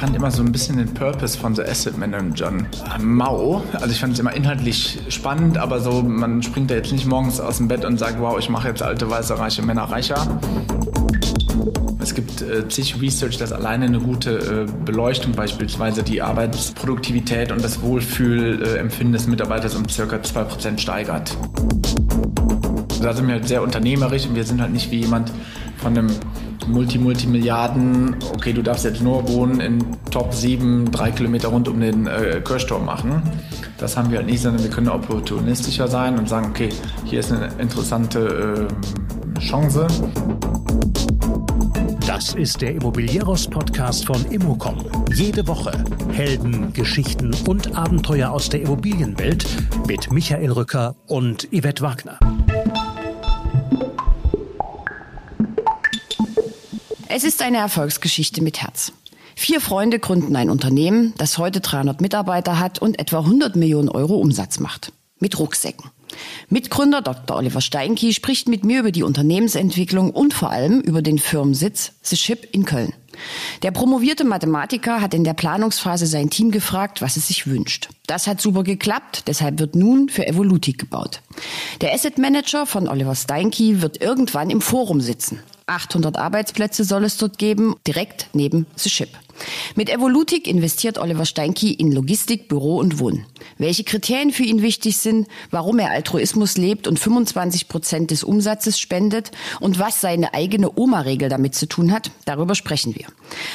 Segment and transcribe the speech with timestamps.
[0.00, 2.66] fand immer so ein bisschen den Purpose von The Asset Managern
[3.02, 3.62] mau.
[3.74, 7.38] Also ich fand es immer inhaltlich spannend, aber so, man springt da jetzt nicht morgens
[7.38, 10.40] aus dem Bett und sagt, wow, ich mache jetzt alte, weiße, reiche Männer reicher.
[11.98, 17.62] Es gibt äh, zig Research, dass alleine eine gute äh, Beleuchtung beispielsweise die Arbeitsproduktivität und
[17.62, 20.16] das Wohlfühlempfinden des Mitarbeiters um ca.
[20.16, 21.36] 2% steigert.
[23.02, 25.30] Da sind wir halt sehr unternehmerisch und wir sind halt nicht wie jemand
[25.76, 26.08] von einem
[26.70, 29.78] Multi-Multimilliarden, okay, du darfst jetzt nur wohnen in
[30.10, 33.22] Top 7, drei Kilometer rund um den äh, Kirchturm machen.
[33.78, 36.68] Das haben wir halt nicht, sondern wir können opportunistischer sein und sagen, okay,
[37.04, 38.68] hier ist eine interessante
[39.36, 39.86] äh, Chance.
[42.06, 44.84] Das ist der Immobilieros-Podcast von Immocom.
[45.14, 45.72] Jede Woche
[46.12, 49.46] Helden, Geschichten und Abenteuer aus der Immobilienwelt
[49.86, 52.18] mit Michael Rücker und Yvette Wagner.
[57.12, 58.92] Es ist eine Erfolgsgeschichte mit Herz.
[59.34, 64.14] Vier Freunde gründen ein Unternehmen, das heute 300 Mitarbeiter hat und etwa 100 Millionen Euro
[64.14, 64.92] Umsatz macht.
[65.18, 65.90] Mit Rucksäcken.
[66.50, 67.36] Mitgründer Dr.
[67.36, 72.16] Oliver Steinki spricht mit mir über die Unternehmensentwicklung und vor allem über den Firmensitz The
[72.16, 72.92] Ship in Köln.
[73.62, 77.88] Der promovierte Mathematiker hat in der Planungsphase sein Team gefragt, was es sich wünscht.
[78.06, 81.20] Das hat super geklappt, deshalb wird nun für Evolutik gebaut.
[81.80, 85.40] Der Asset Manager von Oliver Steinki wird irgendwann im Forum sitzen.
[85.66, 89.10] 800 Arbeitsplätze soll es dort geben, direkt neben The Ship.
[89.74, 93.26] Mit Evolutik investiert Oliver Steinki in Logistik, Büro und Wohnen.
[93.58, 98.78] Welche Kriterien für ihn wichtig sind, warum er Altruismus lebt und 25 Prozent des Umsatzes
[98.78, 103.06] spendet und was seine eigene Oma-Regel damit zu tun hat, darüber sprechen wir.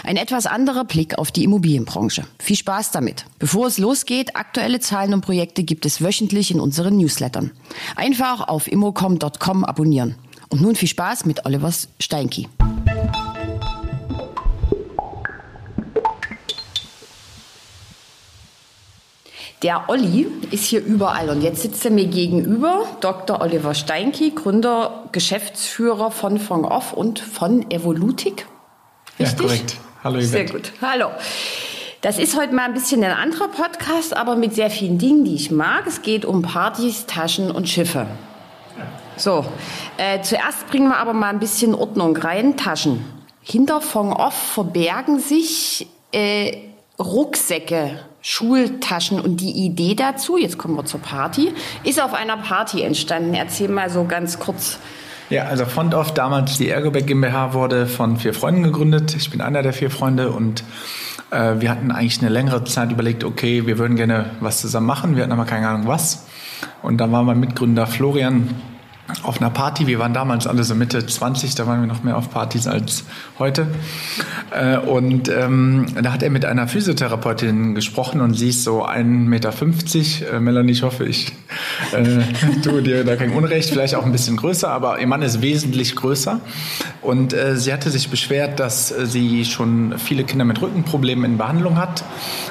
[0.04, 2.26] Ein etwas anderer Blick auf die Immobilienbranche.
[2.40, 3.26] Viel Spaß damit.
[3.40, 7.52] Bevor es losgeht, aktuelle Zahlen und Projekte gibt es wöchentlich in unseren Newslettern.
[7.96, 10.16] Einfach auf immocom.com abonnieren.
[10.50, 12.48] Und nun viel Spaß mit Olivers Steinki.
[19.62, 23.42] Der Olli ist hier überall und jetzt sitzt er mir gegenüber, Dr.
[23.42, 28.48] Oliver Steinki, Gründer, Geschäftsführer von Fong Off und von Evolutik.
[29.18, 29.40] Richtig?
[29.40, 29.78] Ja, korrekt.
[30.04, 30.28] Hallo, Yvette.
[30.28, 30.72] Sehr gut.
[30.82, 31.08] Hallo.
[32.02, 35.34] Das ist heute mal ein bisschen ein anderer Podcast, aber mit sehr vielen Dingen, die
[35.34, 35.88] ich mag.
[35.88, 38.06] Es geht um Partys, Taschen und Schiffe.
[39.18, 39.46] So,
[39.98, 42.58] äh, zuerst bringen wir aber mal ein bisschen Ordnung rein.
[42.58, 43.04] Taschen.
[43.42, 46.58] Hinter Fong Off verbergen sich äh,
[47.00, 51.54] Rucksäcke, Schultaschen und die Idee dazu, jetzt kommen wir zur Party,
[51.84, 53.36] ist auf einer Party entstanden.
[53.36, 54.80] Erzähl mal so ganz kurz.
[55.30, 59.16] Ja, also Font Off, damals die Ergoback GmbH, wurde von vier Freunden gegründet.
[59.16, 60.64] Ich bin einer der vier Freunde und
[61.30, 65.16] äh, wir hatten eigentlich eine längere Zeit überlegt, okay, wir würden gerne was zusammen machen.
[65.16, 66.26] Wir hatten aber keine Ahnung was.
[66.82, 68.56] Und dann war mein Mitgründer Florian
[69.24, 69.86] auf einer Party.
[69.86, 73.04] Wir waren damals alle so Mitte 20, da waren wir noch mehr auf Partys als
[73.38, 73.68] heute.
[74.52, 79.04] Äh, und ähm, da hat er mit einer Physiotherapeutin gesprochen und sie ist so 1,50
[79.04, 79.54] Meter.
[80.34, 81.34] Äh, Melanie, ich hoffe, ich
[81.92, 82.22] äh,
[82.64, 85.96] tue dir da kein Unrecht, vielleicht auch ein bisschen größer, aber ihr Mann ist wesentlich
[85.96, 86.40] größer.
[87.02, 91.78] Und äh, sie hatte sich beschwert, dass sie schon viele Kinder mit Rückenproblemen in Behandlung
[91.78, 92.04] hat.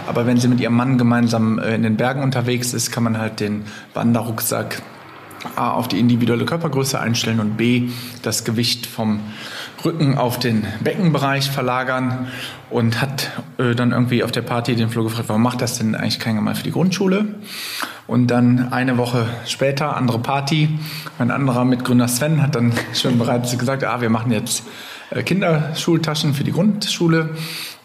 [0.07, 3.19] Aber wenn sie mit ihrem Mann gemeinsam äh, in den Bergen unterwegs ist, kann man
[3.19, 4.83] halt den Wanderrucksack
[5.57, 7.89] A auf die individuelle Körpergröße einstellen und B
[8.23, 9.21] das Gewicht vom
[9.85, 12.29] Rücken auf den Beckenbereich verlagern.
[12.71, 15.95] Und hat äh, dann irgendwie auf der Party den Flo gefragt, warum macht das denn
[15.95, 17.27] eigentlich keiner mal für die Grundschule?
[18.07, 20.69] Und dann eine Woche später, andere Party,
[21.19, 24.65] mein anderer Mitgründer Sven hat dann schon bereits gesagt, ah, wir machen jetzt
[25.11, 27.31] äh, Kinderschultaschen für die Grundschule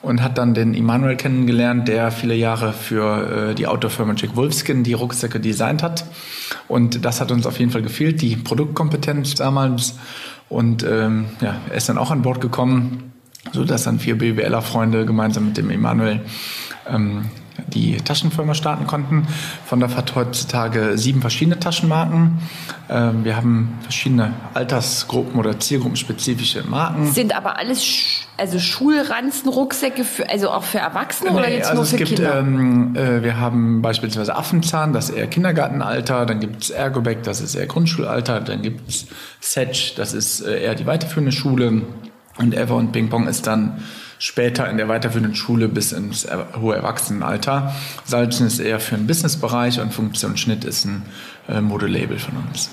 [0.01, 4.83] und hat dann den Immanuel kennengelernt, der viele Jahre für äh, die Autofirma Jack Wolfskin
[4.83, 6.05] die Rucksäcke designt hat.
[6.67, 9.97] Und das hat uns auf jeden Fall gefehlt, die Produktkompetenz damals.
[10.47, 13.11] Und ähm, ja, er ist dann auch an Bord gekommen,
[13.51, 16.21] so dass dann vier BWLer-Freunde gemeinsam mit dem Immanuel
[16.87, 17.25] ähm,
[17.67, 19.27] die Taschenfirma starten konnten.
[19.65, 22.39] Von der hat heutzutage sieben verschiedene Taschenmarken.
[22.89, 27.11] Ähm, wir haben verschiedene Altersgruppen oder Zielgruppenspezifische Marken.
[27.11, 31.81] Sind aber alles Sch also Schulranzen-Rucksäcke, für, also auch für Erwachsene nee, oder jetzt also
[31.81, 32.39] nur für gibt, Kinder?
[32.39, 36.25] Ähm, äh, wir haben beispielsweise Affenzahn, das ist eher Kindergartenalter.
[36.25, 38.39] Dann gibt es Ergoback, das ist eher Grundschulalter.
[38.39, 39.07] Dann gibt es
[39.41, 41.81] Setch, das ist äh, eher die weiterführende Schule.
[42.37, 43.83] Und Ever und Ping Pong ist dann
[44.19, 46.27] später in der weiterführenden Schule bis ins
[46.61, 47.73] hohe Erwachsenenalter.
[48.03, 51.03] Salzen ist eher für den Businessbereich und Funktion Schnitt ist ein
[51.47, 52.69] äh, Modelabel von uns.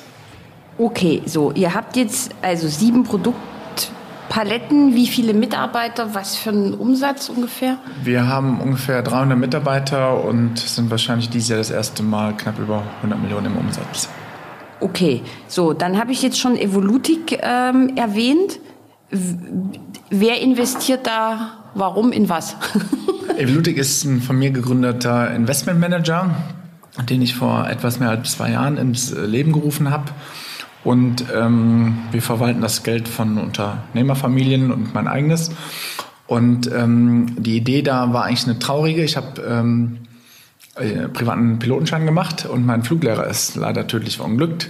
[0.77, 4.95] Okay, so, ihr habt jetzt also sieben Produktpaletten.
[4.95, 6.15] Wie viele Mitarbeiter?
[6.15, 7.79] Was für einen Umsatz ungefähr?
[8.03, 12.83] Wir haben ungefähr 300 Mitarbeiter und sind wahrscheinlich dieses Jahr das erste Mal knapp über
[12.99, 14.11] 100 Millionen im Umsatz.
[14.81, 18.59] Okay, so, dann habe ich jetzt schon Evolutik ähm, erwähnt
[20.11, 22.57] wer investiert da warum in was?
[23.37, 26.35] Evolutic ist ein von mir gegründeter Investmentmanager,
[27.09, 30.13] den ich vor etwas mehr als zwei Jahren ins Leben gerufen habe.
[30.85, 35.51] Und ähm, wir verwalten das Geld von Unternehmerfamilien und mein eigenes.
[36.27, 39.03] Und ähm, die Idee da war eigentlich eine traurige.
[39.03, 39.99] Ich habe ähm,
[40.77, 44.69] äh, privaten Pilotenschein gemacht und mein Fluglehrer ist leider tödlich verunglückt.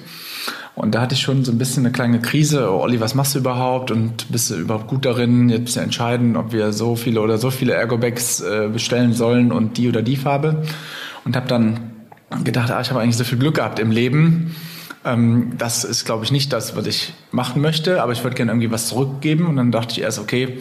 [0.76, 2.70] Und da hatte ich schon so ein bisschen eine kleine Krise.
[2.70, 3.90] Oh, Olli, was machst du überhaupt?
[3.90, 7.72] Und bist du überhaupt gut darin, jetzt entscheiden, ob wir so viele oder so viele
[7.72, 10.62] Ergobags äh, bestellen sollen und die oder die Farbe?
[11.24, 11.92] Und habe dann
[12.44, 14.54] gedacht, ah, ich habe eigentlich so viel Glück gehabt im Leben.
[15.06, 18.50] Ähm, das ist, glaube ich, nicht das, was ich machen möchte, aber ich würde gerne
[18.50, 19.46] irgendwie was zurückgeben.
[19.46, 20.58] Und dann dachte ich erst, okay,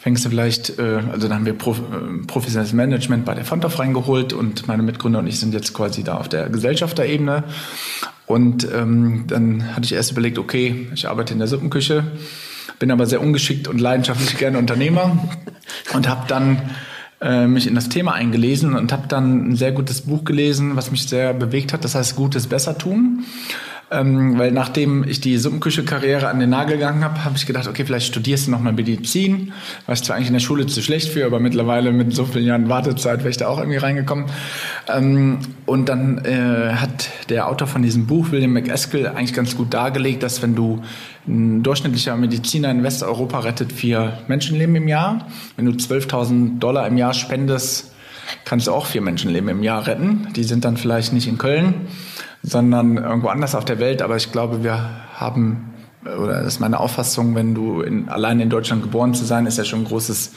[0.00, 3.78] fängst du vielleicht, äh, also dann haben wir Prof, äh, professionelles Management bei der Fontoff
[3.78, 7.44] reingeholt und meine Mitgründer und ich sind jetzt quasi da auf der Gesellschafterebene
[8.26, 12.04] und ähm, dann hatte ich erst überlegt, okay, ich arbeite in der Suppenküche,
[12.78, 15.18] bin aber sehr ungeschickt und leidenschaftlich gerne Unternehmer
[15.94, 16.62] und habe dann
[17.20, 20.90] äh, mich in das Thema eingelesen und habe dann ein sehr gutes Buch gelesen, was
[20.90, 21.84] mich sehr bewegt hat.
[21.84, 23.24] Das heißt Gutes besser tun.
[23.90, 27.84] Ähm, weil nachdem ich die Suppenküche-Karriere an den Nagel gegangen habe, habe ich gedacht, okay,
[27.84, 29.52] vielleicht studierst du nochmal Medizin.
[29.86, 32.46] War ich zwar eigentlich in der Schule zu schlecht für, aber mittlerweile mit so vielen
[32.46, 34.26] Jahren Wartezeit wäre ich da auch irgendwie reingekommen.
[34.88, 39.74] Ähm, und dann äh, hat der Autor von diesem Buch, William McEskill, eigentlich ganz gut
[39.74, 40.82] dargelegt, dass wenn du
[41.26, 45.26] ein durchschnittlicher Mediziner in Westeuropa rettet vier Menschenleben im Jahr.
[45.56, 47.94] Wenn du 12.000 Dollar im Jahr spendest,
[48.44, 50.28] kannst du auch vier Menschenleben im Jahr retten.
[50.36, 51.74] Die sind dann vielleicht nicht in Köln,
[52.44, 54.02] sondern irgendwo anders auf der Welt.
[54.02, 54.78] Aber ich glaube, wir
[55.14, 55.72] haben,
[56.04, 59.56] oder das ist meine Auffassung, wenn du in, allein in Deutschland geboren zu sein, ist
[59.56, 60.32] ja schon ein großes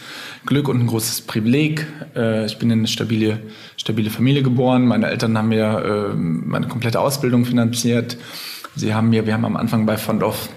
[0.45, 1.85] Glück und ein großes Privileg.
[2.15, 3.41] Äh, ich bin in eine stabile,
[3.75, 4.85] stabile Familie geboren.
[4.85, 8.17] Meine Eltern haben mir äh, meine komplette Ausbildung finanziert.
[8.75, 10.49] Sie haben mir, wir haben am Anfang bei Fond of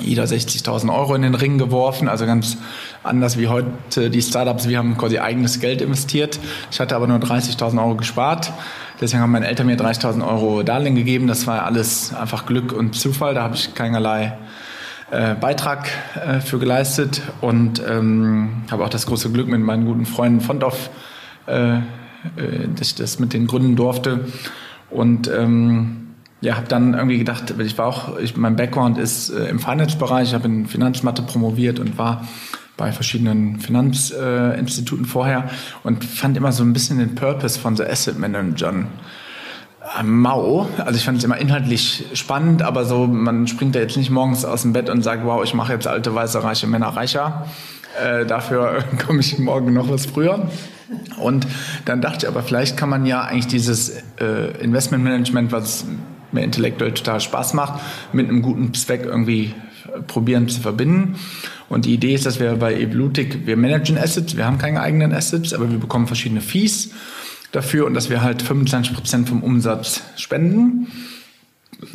[0.00, 2.58] jeder 60.000 Euro in den Ring geworfen, also ganz
[3.02, 4.68] anders wie heute die Startups.
[4.68, 6.38] Wir haben quasi eigenes Geld investiert.
[6.70, 8.52] Ich hatte aber nur 30.000 Euro gespart.
[9.00, 11.28] Deswegen haben meine Eltern mir 30.000 Euro Darlehen gegeben.
[11.28, 13.34] Das war alles einfach Glück und Zufall.
[13.34, 14.36] Da habe ich keinerlei
[15.10, 20.04] äh, Beitrag äh, für geleistet und ähm, habe auch das große Glück mit meinen guten
[20.04, 20.90] Freunden Fondorf,
[21.46, 21.80] äh, äh,
[22.74, 24.26] dass ich das mit denen gründen durfte.
[24.90, 26.08] Und ähm,
[26.40, 30.28] ja, habe dann irgendwie gedacht, ich war auch, ich, mein Background ist äh, im Finance-Bereich,
[30.28, 32.26] ich habe in Finanzmathe promoviert und war
[32.78, 35.50] bei verschiedenen Finanzinstituten äh, vorher
[35.82, 38.86] und fand immer so ein bisschen den Purpose von so Asset Managern
[40.04, 40.68] mau.
[40.78, 44.44] Also ich fand es immer inhaltlich spannend, aber so, man springt da jetzt nicht morgens
[44.44, 47.46] aus dem Bett und sagt, wow, ich mache jetzt alte, weiße, reiche Männer reicher.
[48.02, 50.48] Äh, dafür komme ich morgen noch was früher.
[51.18, 51.46] Und
[51.84, 55.84] dann dachte ich aber, vielleicht kann man ja eigentlich dieses äh, Investmentmanagement, was
[56.32, 57.80] mir intellektuell total Spaß macht,
[58.12, 59.54] mit einem guten Zweck irgendwie
[60.06, 61.16] probieren zu verbinden.
[61.68, 65.12] Und die Idee ist, dass wir bei Evolutic, wir managen Assets, wir haben keine eigenen
[65.12, 66.90] Assets, aber wir bekommen verschiedene Fees
[67.52, 70.88] dafür und dass wir halt 25 Prozent vom Umsatz spenden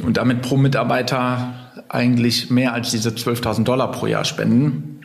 [0.04, 1.54] und damit pro Mitarbeiter
[1.90, 5.02] eigentlich mehr als diese 12.000 Dollar pro Jahr spenden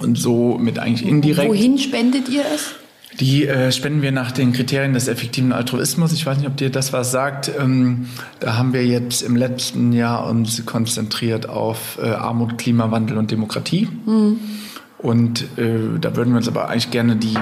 [0.00, 1.48] und so mit eigentlich indirekt.
[1.48, 2.74] Wohin spendet ihr es?
[3.18, 6.12] Die äh, spenden wir nach den Kriterien des effektiven Altruismus.
[6.12, 7.50] Ich weiß nicht, ob dir das was sagt.
[7.58, 8.08] Ähm,
[8.38, 13.88] da haben wir jetzt im letzten Jahr uns konzentriert auf äh, Armut, Klimawandel und Demokratie.
[14.06, 14.38] Mhm.
[14.98, 17.34] Und äh, da würden wir uns aber eigentlich gerne die,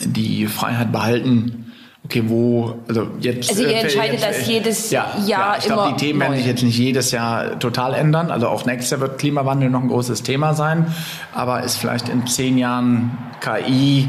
[0.00, 1.66] die Freiheit behalten,
[2.06, 3.50] Okay, wo, also jetzt.
[3.50, 6.26] Also ihr äh, entscheidet jetzt, das jedes ja, Jahr ja, ich glaube, die Themen neu.
[6.26, 8.30] werden sich jetzt nicht jedes Jahr total ändern.
[8.30, 10.86] Also auch nächstes Jahr wird Klimawandel noch ein großes Thema sein.
[11.34, 14.08] Aber ist vielleicht in zehn Jahren KI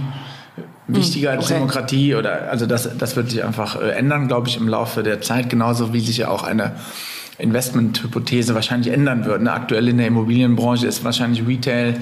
[0.88, 1.56] wichtiger als okay.
[1.56, 5.22] Demokratie oder also das, das wird sich einfach äh, ändern, glaube ich, im Laufe der
[5.22, 6.74] Zeit, genauso wie sich ja auch eine
[7.38, 9.44] Investmenthypothese wahrscheinlich ändern wird.
[9.44, 9.52] Ne?
[9.52, 11.96] Aktuell in der Immobilienbranche ist wahrscheinlich Retail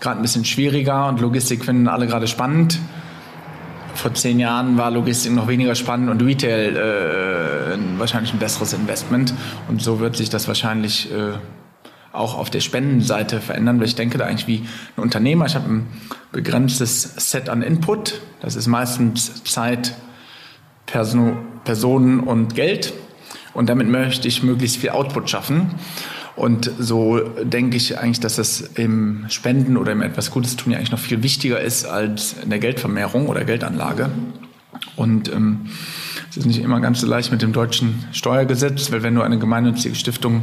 [0.00, 2.78] gerade ein bisschen schwieriger und Logistik finden alle gerade spannend.
[3.94, 9.32] Vor zehn Jahren war Logistik noch weniger spannend und Retail äh, wahrscheinlich ein besseres Investment.
[9.68, 11.32] Und so wird sich das wahrscheinlich äh,
[12.12, 14.66] auch auf der Spendenseite verändern, weil ich denke da eigentlich wie
[14.96, 15.46] ein Unternehmer.
[15.46, 15.86] Ich habe ein
[16.30, 18.20] begrenztes Set an Input.
[18.40, 19.94] Das ist meistens Zeit,
[20.86, 22.92] Person, Personen und Geld.
[23.54, 25.70] Und damit möchte ich möglichst viel Output schaffen.
[26.36, 30.78] Und so denke ich eigentlich, dass es im Spenden oder im etwas Gutes tun ja
[30.78, 34.10] eigentlich noch viel wichtiger ist als in der Geldvermehrung oder Geldanlage.
[34.96, 35.66] Und ähm,
[36.30, 39.38] es ist nicht immer ganz so leicht mit dem deutschen Steuergesetz, weil wenn du eine
[39.38, 40.42] gemeinnützige Stiftung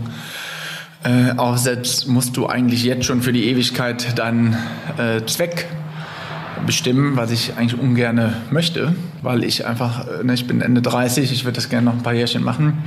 [1.03, 4.57] äh, aufsetzt, musst du eigentlich jetzt schon für die Ewigkeit deinen
[4.97, 5.67] äh, Zweck
[6.65, 11.31] bestimmen, was ich eigentlich ungern möchte, weil ich einfach, äh, ne, ich bin Ende 30,
[11.31, 12.83] ich würde das gerne noch ein paar Jährchen machen.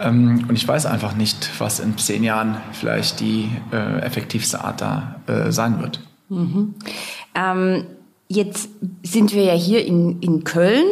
[0.00, 4.80] Ähm, und ich weiß einfach nicht, was in zehn Jahren vielleicht die äh, effektivste Art
[4.80, 6.00] da äh, sein wird.
[6.28, 6.74] Mhm.
[7.34, 7.84] Ähm
[8.28, 8.70] Jetzt
[9.02, 10.84] sind wir ja hier in, in Köln.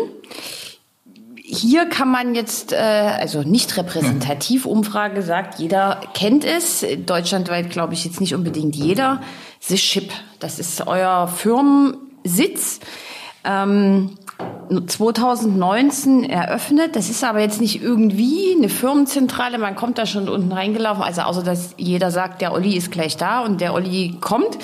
[1.55, 6.83] Hier kann man jetzt, äh, also nicht repräsentativ, Umfrage sagt, jeder kennt es.
[7.05, 9.21] Deutschlandweit glaube ich jetzt nicht unbedingt jeder.
[9.61, 12.81] The Ship, das ist euer Firmensitz.
[13.45, 14.17] Ähm,
[14.87, 16.97] 2019 eröffnet.
[16.97, 19.59] Das ist aber jetzt nicht irgendwie eine Firmenzentrale.
[19.59, 21.03] Man kommt da schon unten reingelaufen.
[21.03, 24.57] Also außer dass jeder sagt, der Olli ist gleich da und der Olli kommt,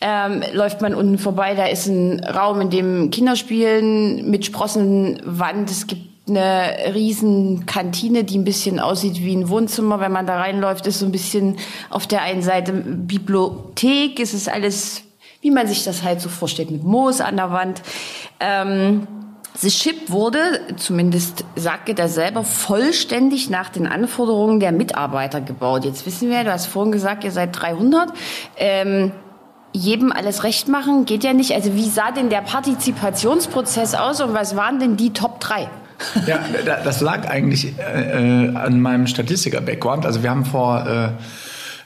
[0.00, 1.54] ähm, läuft man unten vorbei.
[1.54, 5.70] Da ist ein Raum, in dem Kinder spielen mit Sprossenwand.
[5.70, 10.00] Es gibt eine riesen Kantine, die ein bisschen aussieht wie ein Wohnzimmer.
[10.00, 11.56] Wenn man da reinläuft, ist so ein bisschen
[11.90, 14.20] auf der einen Seite Bibliothek.
[14.20, 15.02] Es ist alles,
[15.40, 17.82] wie man sich das halt so vorstellt, mit Moos an der Wand.
[18.38, 19.06] Ähm,
[19.54, 25.84] The Ship wurde, zumindest sagte er selber, vollständig nach den Anforderungen der Mitarbeiter gebaut.
[25.84, 28.12] Jetzt wissen wir, du hast vorhin gesagt, ihr seid 300.
[28.56, 29.12] Ähm,
[29.74, 31.52] jedem alles recht machen geht ja nicht.
[31.52, 35.68] Also wie sah denn der Partizipationsprozess aus und was waren denn die Top 3?
[36.26, 36.40] Ja,
[36.84, 40.06] das lag eigentlich äh, äh, an meinem Statistiker-Background.
[40.06, 41.08] Also wir haben vor äh,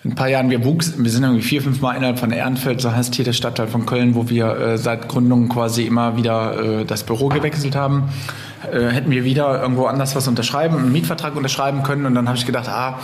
[0.07, 2.93] ein paar Jahren, wir wuchsen, wir sind irgendwie vier, fünf Mal innerhalb von Ehrenfeld, so
[2.93, 6.85] heißt hier der Stadtteil von Köln, wo wir äh, seit Gründung quasi immer wieder äh,
[6.85, 8.09] das Büro gewechselt haben.
[8.73, 12.39] Äh, hätten wir wieder irgendwo anders was unterschreiben, einen Mietvertrag unterschreiben können und dann habe
[12.39, 12.99] ich gedacht, ah,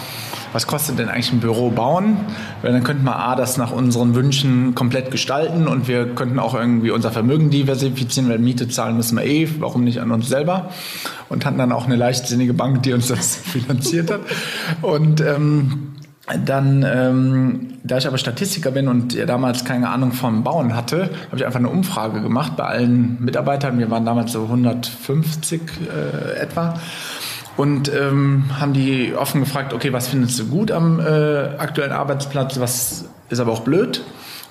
[0.52, 2.16] was kostet denn eigentlich ein Büro bauen?
[2.62, 6.54] Weil dann könnten wir A, das nach unseren Wünschen komplett gestalten und wir könnten auch
[6.54, 10.70] irgendwie unser Vermögen diversifizieren, weil Miete zahlen müssen wir eh, warum nicht an uns selber?
[11.28, 14.20] Und hatten dann auch eine leichtsinnige Bank, die uns das finanziert hat.
[14.82, 15.92] Und ähm,
[16.44, 21.10] dann, ähm, da ich aber Statistiker bin und ja damals keine Ahnung vom Bauen hatte,
[21.26, 23.78] habe ich einfach eine Umfrage gemacht bei allen Mitarbeitern.
[23.78, 26.74] Wir waren damals so 150 äh, etwa
[27.56, 31.04] und ähm, haben die offen gefragt, okay, was findest du gut am äh,
[31.58, 34.02] aktuellen Arbeitsplatz, was ist aber auch blöd?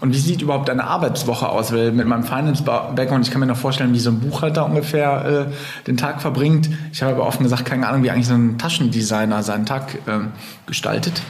[0.02, 1.72] Und wie sieht überhaupt deine Arbeitswoche aus?
[1.72, 5.86] Weil mit meinem Finance-Background, ich kann mir noch vorstellen, wie so ein Buchhalter ungefähr äh,
[5.86, 6.70] den Tag verbringt.
[6.92, 10.22] Ich habe aber offen gesagt keine Ahnung, wie eigentlich so ein Taschendesigner seinen Tag äh,
[10.66, 11.22] gestaltet.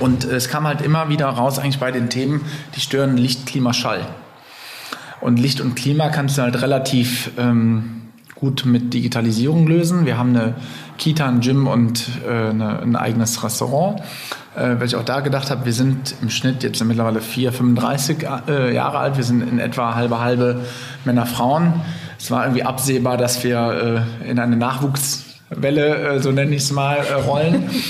[0.00, 2.40] Und es kam halt immer wieder raus, eigentlich bei den Themen,
[2.74, 4.00] die stören Licht, Klima, Schall.
[5.20, 8.02] Und Licht und Klima kannst du halt relativ ähm,
[8.42, 10.04] gut mit Digitalisierung lösen.
[10.04, 10.54] Wir haben eine
[10.98, 14.00] Kita, ein Gym und äh, eine, ein eigenes Restaurant.
[14.56, 18.26] Äh, weil ich auch da gedacht habe, wir sind im Schnitt jetzt mittlerweile 4, 35
[18.48, 19.16] äh, Jahre alt.
[19.16, 20.60] Wir sind in etwa halbe, halbe
[21.04, 21.72] Männer, Frauen.
[22.18, 26.62] Es war irgendwie absehbar, dass wir äh, in eine Nachwuchs Welle, äh, so nenne ich
[26.62, 27.70] es mal, äh, rollen.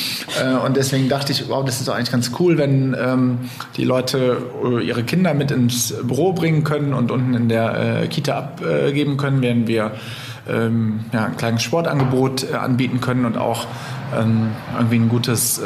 [0.42, 3.84] Äh, und deswegen dachte ich, wow, das ist doch eigentlich ganz cool, wenn ähm, die
[3.84, 4.38] Leute
[4.82, 9.68] ihre Kinder mit ins Büro bringen können und unten in der Kita abgeben können, während
[9.68, 9.92] wir
[10.48, 13.66] ähm, ja, ein kleines Sportangebot anbieten können und auch
[14.16, 15.60] ähm, irgendwie ein gutes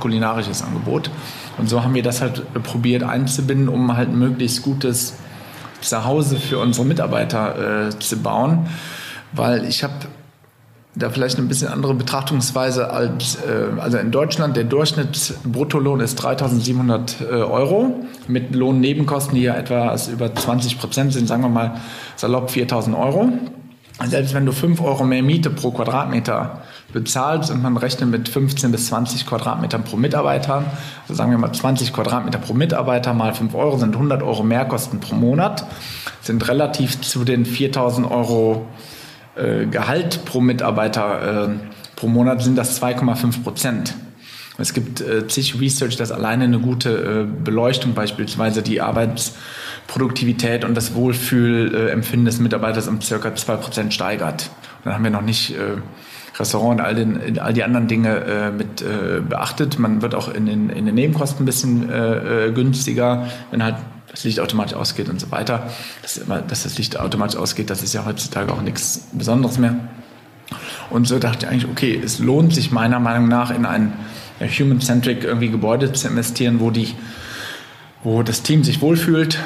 [0.00, 1.10] kulinarisches Angebot.
[1.58, 5.14] Und so haben wir das halt probiert einzubinden, um halt ein möglichst gutes
[5.80, 8.68] Zuhause für unsere Mitarbeiter äh, zu bauen.
[9.32, 9.94] Weil ich habe
[10.94, 14.56] da vielleicht ein bisschen andere Betrachtungsweise als äh, also in Deutschland.
[14.56, 21.28] Der Durchschnittsbruttolohn ist 3.700 äh, Euro mit Lohnnebenkosten, die ja etwa über 20 Prozent sind,
[21.28, 21.80] sagen wir mal
[22.16, 23.28] salopp 4.000 Euro.
[24.06, 26.62] Selbst wenn du 5 Euro mehr Miete pro Quadratmeter
[26.92, 30.64] bezahlst und man rechnet mit 15 bis 20 Quadratmetern pro Mitarbeiter,
[31.02, 35.00] also sagen wir mal 20 Quadratmeter pro Mitarbeiter mal 5 Euro sind 100 Euro Mehrkosten
[35.00, 35.66] pro Monat,
[36.22, 38.66] sind relativ zu den 4.000 Euro
[39.34, 41.54] äh, Gehalt pro Mitarbeiter äh,
[41.96, 43.94] pro Monat sind das 2,5 Prozent.
[44.58, 48.80] Es gibt äh, zig Research, dass alleine eine gute äh, Beleuchtung beispielsweise die
[49.88, 54.50] Arbeitsproduktivität und das Wohlfühlempfinden des Mitarbeiters um circa 2 Prozent steigert.
[54.78, 55.80] Und dann haben wir noch nicht äh,
[56.38, 59.78] Restaurant und all, den, all die anderen Dinge äh, mit äh, beachtet.
[59.78, 63.76] Man wird auch in den, in den Nebenkosten ein bisschen äh, äh günstiger, wenn halt
[64.10, 65.70] das Licht automatisch ausgeht und so weiter.
[66.02, 69.74] Das immer, dass das Licht automatisch ausgeht, das ist ja heutzutage auch nichts Besonderes mehr.
[70.90, 73.92] Und so dachte ich eigentlich, okay, es lohnt sich meiner Meinung nach in ein
[74.40, 76.94] human-centric irgendwie Gebäude zu investieren, wo die,
[78.02, 79.38] wo das Team sich wohlfühlt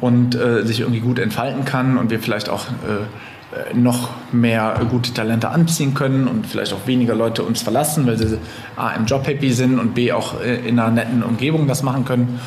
[0.00, 5.12] und äh, sich irgendwie gut entfalten kann und wir vielleicht auch äh, noch mehr gute
[5.12, 8.38] Talente anziehen können und vielleicht auch weniger Leute uns verlassen, weil sie
[8.76, 12.04] A im Job happy sind und B auch äh, in einer netten Umgebung das machen
[12.04, 12.40] können.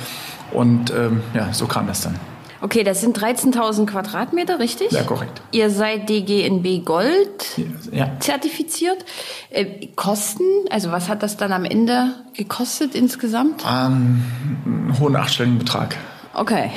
[0.52, 2.16] Und ähm, ja, so kam das dann.
[2.62, 4.92] Okay, das sind 13.000 Quadratmeter, richtig?
[4.92, 5.42] Ja, korrekt.
[5.52, 7.60] Ihr seid DGNB Gold
[7.92, 8.14] ja.
[8.20, 9.06] zertifiziert.
[9.52, 13.64] Äh, Kosten, also was hat das dann am Ende gekostet insgesamt?
[13.68, 15.98] Einen hohen achtstelligen Betrag.
[16.36, 16.70] Okay.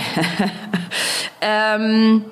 [1.41, 2.25] ähm,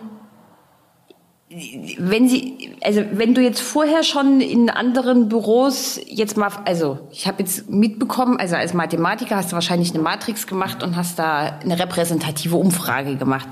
[1.98, 7.26] wenn Sie, also wenn du jetzt vorher schon in anderen Büros jetzt mal, also ich
[7.26, 11.58] habe jetzt mitbekommen, also als Mathematiker hast du wahrscheinlich eine Matrix gemacht und hast da
[11.62, 13.48] eine repräsentative Umfrage gemacht.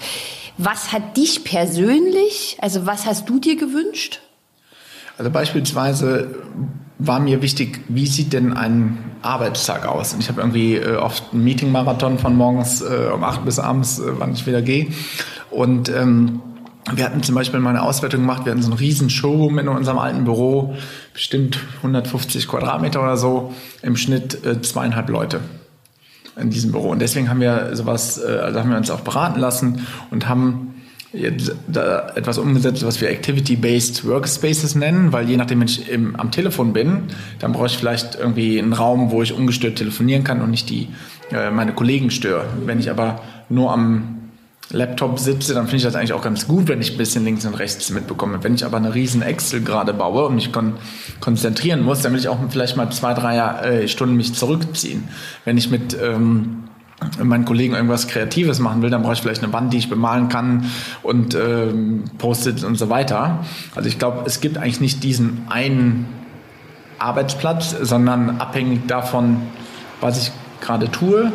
[0.59, 4.21] Was hat dich persönlich, also was hast du dir gewünscht?
[5.19, 6.43] Also beispielsweise
[6.99, 10.15] war mir wichtig, wie sieht denn ein Arbeitstag aus?
[10.15, 13.99] Und ich habe irgendwie äh, oft einen Meeting-Marathon von morgens äh, um acht bis abends,
[13.99, 14.89] äh, wann ich wieder gehe.
[15.51, 16.41] Und ähm,
[16.93, 19.69] wir hatten zum Beispiel mal eine Auswertung gemacht, wir hatten so einen riesen Showroom in
[19.69, 20.77] unserem alten Büro,
[21.15, 25.41] bestimmt 150 Quadratmeter oder so, im Schnitt äh, zweieinhalb Leute
[26.37, 26.91] in diesem Büro.
[26.91, 30.74] Und deswegen haben wir sowas, äh, also haben wir uns auch beraten lassen und haben
[31.15, 36.73] etwas umgesetzt, was wir Activity-Based Workspaces nennen, weil je nachdem, wenn ich im, am Telefon
[36.73, 37.05] bin,
[37.39, 40.89] dann brauche ich vielleicht irgendwie einen Raum, wo ich ungestört telefonieren kann und nicht die,
[41.31, 42.47] äh, meine Kollegen störe.
[42.65, 44.15] Wenn ich aber nur am
[44.71, 47.45] Laptop sitze, dann finde ich das eigentlich auch ganz gut, wenn ich ein bisschen links
[47.45, 48.43] und rechts mitbekomme.
[48.43, 50.75] Wenn ich aber eine riesen Excel gerade baue und mich kon
[51.21, 55.05] konzentrieren muss, dann will ich auch vielleicht mal zwei, drei äh, Stunden mich zurückziehen.
[55.45, 56.65] Wenn ich mit ähm,
[57.23, 60.29] meinen Kollegen irgendwas Kreatives machen will, dann brauche ich vielleicht eine Wand, die ich bemalen
[60.29, 60.71] kann
[61.03, 63.45] und ähm, Post-its und so weiter.
[63.75, 66.07] Also ich glaube, es gibt eigentlich nicht diesen einen
[66.99, 69.43] Arbeitsplatz, sondern abhängig davon,
[70.01, 71.31] was ich gerade tue,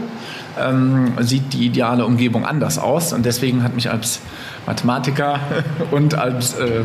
[0.60, 3.14] ähm, sieht die ideale Umgebung anders aus.
[3.14, 4.20] Und deswegen hat mich als
[4.66, 5.40] Mathematiker
[5.92, 6.84] und als äh,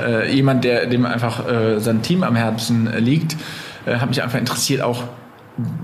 [0.00, 3.36] äh, jemand, der dem einfach äh, sein Team am Herzen liegt,
[3.86, 5.04] äh, hat mich einfach interessiert auch,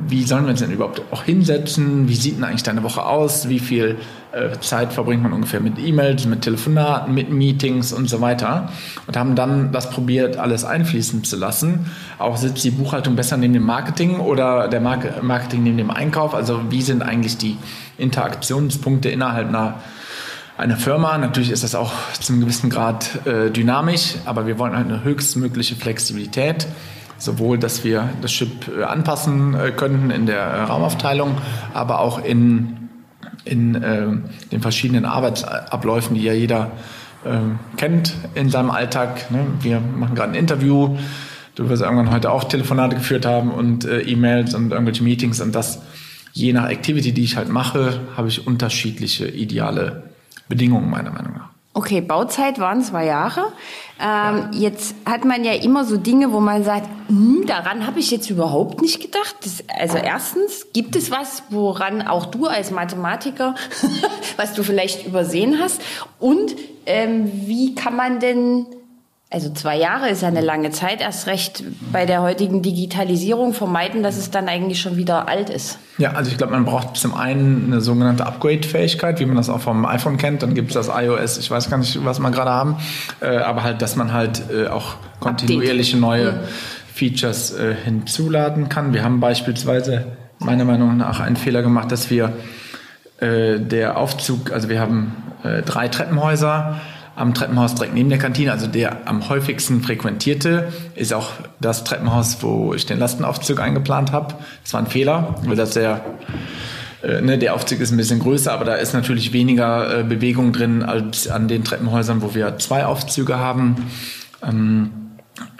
[0.09, 2.09] wie sollen wir uns denn überhaupt auch hinsetzen?
[2.09, 3.49] Wie sieht denn eigentlich deine Woche aus?
[3.49, 3.97] Wie viel
[4.33, 8.71] äh, Zeit verbringt man ungefähr mit E-Mails, mit Telefonaten, mit Meetings und so weiter?
[9.07, 11.91] Und haben dann das probiert, alles einfließen zu lassen.
[12.19, 16.35] Auch sitzt die Buchhaltung besser neben dem Marketing oder der Mark Marketing neben dem Einkauf?
[16.35, 17.59] Also wie sind eigentlich die
[17.99, 19.81] Interaktionspunkte innerhalb einer
[20.59, 21.19] eine Firma.
[21.19, 25.77] Natürlich ist das auch zum gewissen Grad äh, dynamisch, aber wir wollen halt eine höchstmögliche
[25.77, 26.67] Flexibilität
[27.19, 31.37] sowohl, dass wir das Chip äh, anpassen äh, könnten in der äh, Raumaufteilung,
[31.75, 32.89] aber auch in,
[33.45, 34.07] in äh,
[34.53, 36.73] den verschiedenen Arbeitsabläufen, die ja jeder
[37.25, 37.39] äh,
[37.77, 39.31] kennt in seinem Alltag.
[39.31, 39.47] Ne?
[39.61, 40.97] Wir machen gerade ein Interview.
[41.55, 45.55] Du wirst irgendwann heute auch Telefonate geführt haben und äh, E-Mails und irgendwelche Meetings und
[45.55, 45.81] das
[46.33, 50.02] je nach Activity, die ich halt mache, habe ich unterschiedliche ideale
[50.49, 51.55] Bedingungen meiner Meinung nach.
[51.76, 53.52] Okay, Bauzeit waren zwei Jahre.
[54.00, 54.49] Ähm, ja.
[54.52, 58.30] Jetzt hat man ja immer so Dinge, wo man sagt, hm, daran habe ich jetzt
[58.30, 59.36] überhaupt nicht gedacht.
[59.45, 63.56] Das, also erstens, gibt es was, woran auch du als Mathematiker,
[64.39, 65.82] was du vielleicht übersehen hast?
[66.19, 68.65] Und ähm, wie kann man denn
[69.28, 74.04] also zwei Jahre ist ja eine lange Zeit, erst recht bei der heutigen Digitalisierung vermeiden,
[74.04, 75.78] dass es dann eigentlich schon wieder alt ist.
[75.99, 79.60] Ja, also ich glaube, man braucht zum einen eine sogenannte Upgrade-Fähigkeit, wie man das auch
[79.60, 80.45] vom iPhone kennt.
[80.45, 82.76] Dann gibt es das iOS, ich weiß gar nicht, was wir gerade haben,
[83.21, 86.39] äh, aber halt, dass man halt äh, auch kontinuierliche neue mhm.
[86.95, 88.95] Features äh, hinzuladen kann.
[88.95, 92.32] Wir haben beispielsweise meiner Meinung nach einen Fehler gemacht, dass wir
[93.19, 96.76] äh, der Aufzug, also wir haben äh, drei Treppenhäuser,
[97.17, 102.39] am Treppenhaus direkt neben der Kantine, also der am häufigsten frequentierte, ist auch das Treppenhaus,
[102.43, 104.35] wo ich den Lastenaufzug eingeplant habe.
[104.63, 106.05] Das war ein Fehler, weil das der
[107.02, 110.52] äh, ne, der Aufzug ist ein bisschen größer, aber da ist natürlich weniger äh, Bewegung
[110.52, 113.76] drin als an den Treppenhäusern, wo wir zwei Aufzüge haben.
[114.43, 114.91] Ähm,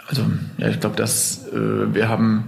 [0.07, 0.23] also
[0.57, 2.47] ja, ich glaube, dass äh, wir haben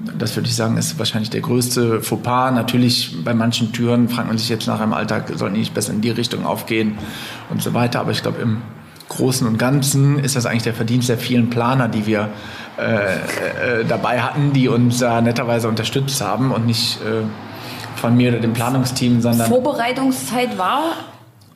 [0.00, 2.52] das würde ich sagen, ist wahrscheinlich der größte Fauxpas.
[2.52, 5.92] Natürlich bei manchen Türen fragt man sich jetzt nach einem Alltag, sollen die nicht besser
[5.92, 6.98] in die Richtung aufgehen
[7.50, 8.00] und so weiter.
[8.00, 8.58] Aber ich glaube, im
[9.08, 12.28] Großen und Ganzen ist das eigentlich der Verdienst der vielen Planer, die wir
[12.78, 13.16] äh,
[13.80, 17.24] äh, dabei hatten, die uns da netterweise unterstützt haben und nicht äh,
[17.96, 19.48] von mir oder dem Planungsteam, sondern.
[19.48, 20.92] Vorbereitungszeit war?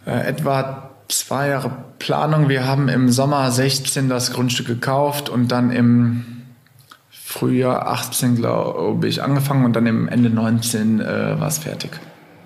[0.05, 2.48] Äh, etwa zwei Jahre Planung.
[2.48, 6.41] Wir haben im Sommer 16 das Grundstück gekauft und dann im
[7.33, 11.90] Frühjahr 18, glaube ich, angefangen und dann im Ende 19 äh, war es fertig.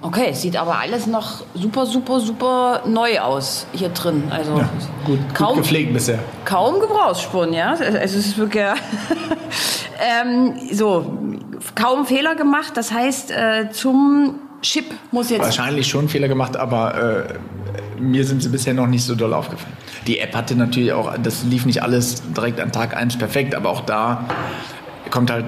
[0.01, 4.25] Okay, sieht aber alles noch super, super, super neu aus hier drin.
[4.31, 4.69] Also ja,
[5.05, 6.21] gut, kaum, gut gepflegt bisher.
[6.45, 7.71] Kaum Gebrauchsspuren, ja.
[7.71, 8.63] Also es ist wirklich
[10.23, 11.19] ähm, so
[11.75, 12.77] kaum Fehler gemacht.
[12.77, 18.43] Das heißt, äh, zum Chip muss jetzt wahrscheinlich schon Fehler gemacht, aber äh, mir sind
[18.43, 19.77] sie bisher noch nicht so doll aufgefallen.
[20.07, 23.71] Die App hatte natürlich auch, das lief nicht alles direkt an Tag 1 perfekt, aber
[23.71, 24.25] auch da
[25.11, 25.47] kommt halt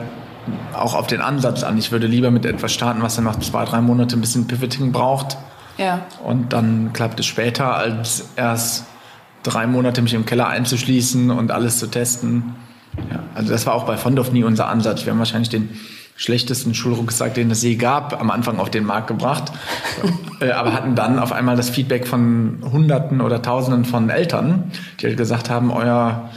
[0.72, 1.76] auch auf den Ansatz an.
[1.78, 4.92] Ich würde lieber mit etwas starten, was dann nach zwei, drei Monaten ein bisschen Pivoting
[4.92, 5.36] braucht.
[5.76, 6.06] Ja.
[6.24, 8.84] Und dann klappt es später, als erst
[9.42, 12.56] drei Monate mich im Keller einzuschließen und alles zu testen.
[13.10, 15.04] Ja, also das war auch bei Fondorf nie unser Ansatz.
[15.04, 15.70] Wir haben wahrscheinlich den
[16.16, 19.52] schlechtesten Schulrucksack, den es je gab, am Anfang auf den Markt gebracht.
[20.40, 25.06] äh, aber hatten dann auf einmal das Feedback von Hunderten oder Tausenden von Eltern, die
[25.06, 26.28] halt gesagt haben, euer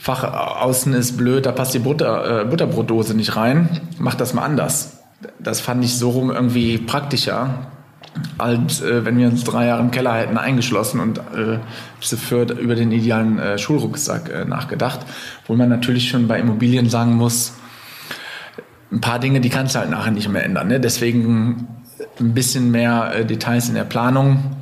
[0.00, 4.42] Fach außen ist blöd, da passt die Butter, äh, Butterbrotdose nicht rein, mach das mal
[4.42, 5.02] anders.
[5.38, 7.66] Das fand ich so rum irgendwie praktischer.
[8.38, 11.58] als äh, wenn wir uns drei Jahre im Keller hätten eingeschlossen und äh,
[12.00, 15.00] Fürth über den idealen äh, Schulrucksack äh, nachgedacht.
[15.46, 17.52] Wo man natürlich schon bei Immobilien sagen muss,
[18.90, 20.68] ein paar Dinge, die kannst du halt nachher nicht mehr ändern.
[20.68, 20.80] Ne?
[20.80, 21.68] Deswegen
[22.18, 24.56] ein bisschen mehr äh, Details in der Planung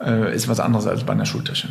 [0.00, 1.68] äh, ist was anderes als bei einer Schultasche.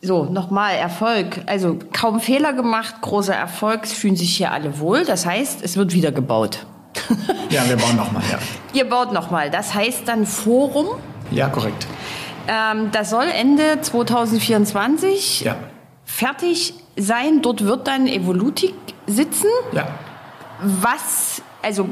[0.00, 1.40] So, nochmal Erfolg.
[1.46, 5.04] Also kaum Fehler gemacht, großer Erfolg, es fühlen sich hier alle wohl.
[5.04, 6.66] Das heißt, es wird wieder gebaut.
[7.50, 8.38] ja, wir bauen nochmal, ja.
[8.72, 9.50] Ihr baut nochmal.
[9.50, 10.86] Das heißt dann Forum.
[11.30, 11.86] Ja, korrekt.
[12.46, 15.56] Ähm, das soll Ende 2024 ja.
[16.04, 17.42] fertig sein.
[17.42, 18.74] Dort wird dann Evolutik
[19.06, 19.48] sitzen.
[19.72, 19.88] Ja.
[20.60, 21.88] Was, also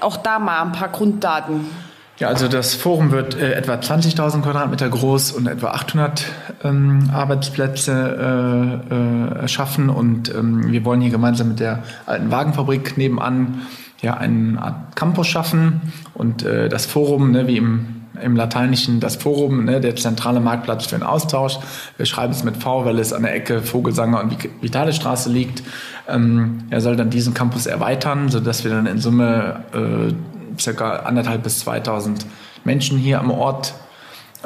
[0.00, 1.70] auch da mal ein paar Grunddaten.
[2.18, 6.24] Ja, also das Forum wird äh, etwa 20.000 Quadratmeter groß und etwa 800
[6.64, 12.98] ähm, Arbeitsplätze äh, äh, schaffen und ähm, wir wollen hier gemeinsam mit der alten Wagenfabrik
[12.98, 13.62] nebenan
[14.02, 19.14] ja eine Art Campus schaffen und äh, das Forum, ne, wie im im Lateinischen das
[19.14, 21.58] Forum, ne, der zentrale Marktplatz für den Austausch.
[21.96, 25.62] Wir schreiben es mit V, weil es an der Ecke Vogelsanger und Vitale Straße liegt.
[26.08, 30.14] Ähm, er soll dann diesen Campus erweitern, sodass wir dann in Summe äh,
[30.60, 32.26] circa anderthalb bis 2000
[32.64, 33.74] Menschen hier am Ort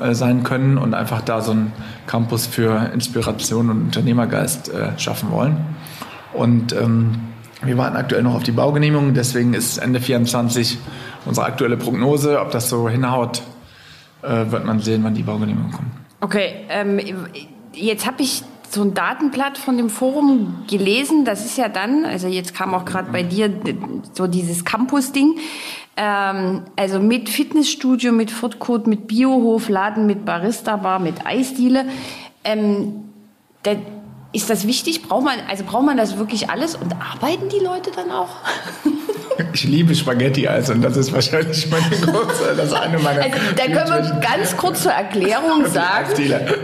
[0.01, 1.73] äh, sein können und einfach da so einen
[2.07, 5.57] Campus für Inspiration und Unternehmergeist äh, schaffen wollen.
[6.33, 7.21] Und ähm,
[7.63, 10.79] wir warten aktuell noch auf die Baugenehmigung, deswegen ist Ende 24
[11.25, 12.41] unsere aktuelle Prognose.
[12.41, 13.43] Ob das so hinhaut,
[14.23, 15.91] äh, wird man sehen, wann die Baugenehmigung kommt.
[16.21, 17.01] Okay, ähm,
[17.73, 21.25] jetzt habe ich so ein Datenblatt von dem Forum gelesen.
[21.25, 23.53] Das ist ja dann, also jetzt kam auch gerade bei dir
[24.15, 25.39] so dieses Campus-Ding.
[25.97, 31.85] Ähm, also mit Fitnessstudio, mit Foodcourt, mit Biohof, Laden mit Barista-Bar, mit Eisdiele.
[32.45, 33.05] Ähm,
[33.65, 33.77] der,
[34.33, 35.03] ist das wichtig?
[35.03, 38.37] Braucht man, also braucht man das wirklich alles und arbeiten die Leute dann auch?
[39.53, 43.23] Ich liebe Spaghetti also und das ist wahrscheinlich meine große, das eine meiner.
[43.23, 46.09] Also, da können wir ganz kurz zur Erklärung sagen,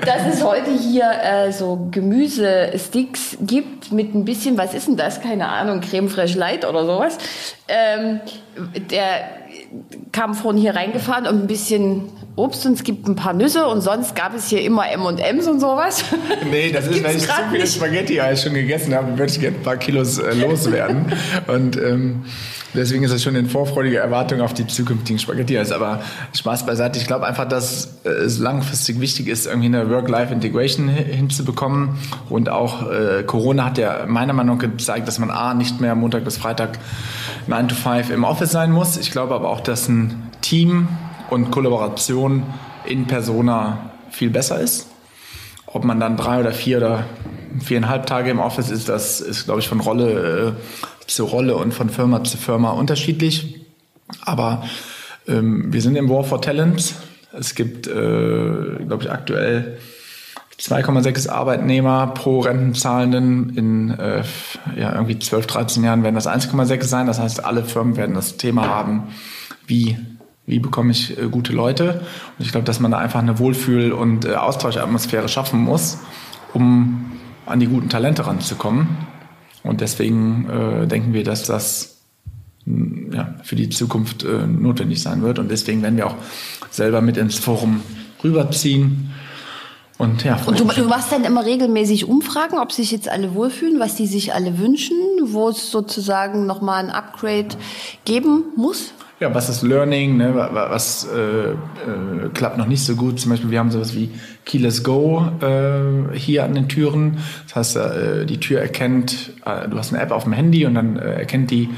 [0.04, 5.20] dass es heute hier äh, so Gemüsesticks gibt mit ein bisschen, was ist denn das?
[5.20, 7.18] Keine Ahnung, Creme Fraiche Light oder sowas.
[7.68, 8.20] Ähm,
[8.90, 9.38] der
[10.12, 13.81] kam vorhin hier reingefahren und ein bisschen Obst und es gibt ein paar Nüsse und
[13.81, 16.04] sonst gab es hier immer M&M's und sowas.
[16.50, 19.57] Nee, das, das ist, weil ich zu viel Spaghetti-Eis schon gegessen habe, würde ich gerne
[19.57, 21.12] ein paar Kilos äh, loswerden.
[21.46, 22.24] und ähm,
[22.74, 25.72] deswegen ist das schon in vorfreudiger Erwartung auf die zukünftigen Spaghetti-Eis.
[25.72, 26.00] Aber
[26.35, 26.98] Spaß beiseite.
[26.98, 31.98] Ich glaube einfach, dass äh, es langfristig wichtig ist, irgendwie eine Work-Life-Integration hinzubekommen.
[32.28, 35.94] Und auch äh, Corona hat ja meiner Meinung nach gezeigt, dass man A, nicht mehr
[35.94, 36.78] Montag bis Freitag
[37.46, 38.96] 9 to 5 im Office sein muss.
[38.96, 40.88] Ich glaube aber auch, dass ein Team
[41.31, 42.42] und Kollaboration
[42.87, 44.87] in Persona viel besser ist.
[45.66, 47.04] Ob man dann drei oder vier oder
[47.61, 51.75] viereinhalb Tage im Office ist, das ist, glaube ich, von Rolle äh, zu Rolle und
[51.75, 53.61] von Firma zu Firma unterschiedlich.
[54.21, 54.62] Aber
[55.27, 56.94] ähm, wir sind im War for Talent.
[57.33, 59.79] Es gibt, äh, glaube ich, aktuell
[60.61, 64.23] 2,6 Arbeitnehmer pro Rentenzahlenden in äh,
[64.77, 67.07] ja, irgendwie 12, 13 Jahren werden das 1,6 sein.
[67.07, 69.05] Das heißt, alle Firmen werden das Thema haben,
[69.66, 69.97] wie,
[70.47, 72.01] wie bekomme ich äh, gute Leute.
[72.38, 75.99] Und ich glaube, dass man da einfach eine Wohlfühl- und äh, Austauschatmosphäre schaffen muss,
[76.53, 77.12] um
[77.47, 78.88] an die guten Talente ranzukommen.
[79.68, 81.98] Und deswegen äh, denken wir, dass das
[82.66, 85.38] ja, für die Zukunft äh, notwendig sein wird.
[85.38, 86.16] Und deswegen werden wir auch
[86.70, 87.83] selber mit ins Forum
[88.24, 89.11] rüberziehen
[89.98, 93.81] und, ja, und du, du, machst dann immer regelmäßig Umfragen, ob sich jetzt alle wohlfühlen,
[93.81, 97.48] was die sich alle wünschen, wo es sozusagen nochmal ein Upgrade
[98.04, 98.92] geben muss?
[99.20, 100.33] Ja, was ist Learning, ne?
[100.33, 101.57] was äh, äh,
[102.35, 103.18] klappt noch nicht so gut.
[103.18, 104.11] Zum Beispiel, wir haben sowas wie
[104.44, 107.18] Keyless Go äh, hier an den Türen.
[107.48, 110.74] Das heißt, äh, die Tür erkennt, äh, du hast eine App auf dem Handy und
[110.74, 111.68] dann äh, erkennt die,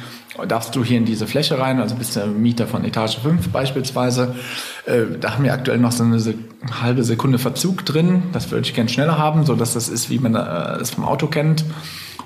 [0.47, 4.37] darfst du hier in diese Fläche rein, also bist du Mieter von Etage 5 beispielsweise.
[5.21, 6.23] Da haben wir aktuell noch so eine
[6.81, 8.23] halbe Sekunde Verzug drin.
[8.33, 11.27] Das würde ich gerne schneller haben, so dass das ist, wie man es vom Auto
[11.27, 11.65] kennt.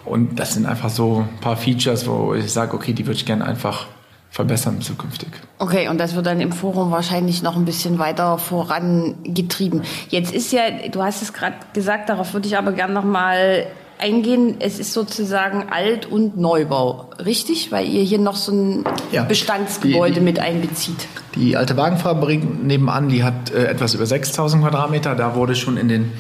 [0.05, 3.27] Und das sind einfach so ein paar Features, wo ich sage, okay, die würde ich
[3.27, 3.87] gerne einfach
[4.35, 5.29] verbessern zukünftig.
[5.61, 9.83] Okay, und das wird dann im Forum wahrscheinlich noch ein bisschen weiter vorangetrieben.
[10.09, 13.67] Jetzt ist ja, du hast es gerade gesagt, darauf würde ich aber gerne noch mal
[13.97, 14.57] eingehen.
[14.59, 17.71] Es ist sozusagen Alt- und Neubau, richtig?
[17.71, 19.23] Weil ihr hier noch so ein ja.
[19.23, 21.07] Bestandsgebäude die, die, mit einbezieht.
[21.37, 25.15] Die alte Wagenfabrik nebenan, die hat äh, etwas über 6000 Quadratmeter.
[25.15, 26.13] Da wurde schon in den